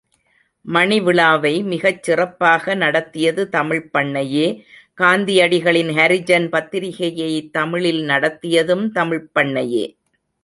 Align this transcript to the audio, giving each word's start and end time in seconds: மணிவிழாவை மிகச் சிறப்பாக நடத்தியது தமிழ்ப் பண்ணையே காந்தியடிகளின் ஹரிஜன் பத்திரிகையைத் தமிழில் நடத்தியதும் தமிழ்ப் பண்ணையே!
மணிவிழாவை 0.65 1.51
மிகச் 1.63 2.03
சிறப்பாக 2.03 2.75
நடத்தியது 2.75 3.43
தமிழ்ப் 3.49 3.91
பண்ணையே 3.91 4.47
காந்தியடிகளின் 4.97 5.91
ஹரிஜன் 5.97 6.47
பத்திரிகையைத் 6.49 7.51
தமிழில் 7.51 8.03
நடத்தியதும் 8.09 8.85
தமிழ்ப் 8.91 9.31
பண்ணையே! 9.33 9.85